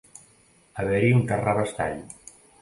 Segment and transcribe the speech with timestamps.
[0.83, 2.01] Haver-hi un terrabastall.